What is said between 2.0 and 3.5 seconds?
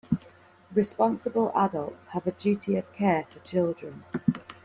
have a duty of care to